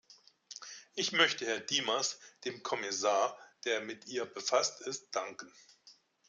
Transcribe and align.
Ich 0.95 1.11
möchte 1.11 1.45
Herrn 1.45 1.63
Dimas, 1.67 2.17
dem 2.43 2.63
Kommissar, 2.63 3.37
der 3.65 3.81
mit 3.81 4.07
ihr 4.07 4.25
befasst 4.25 4.81
ist, 4.81 5.09
danken. 5.15 5.53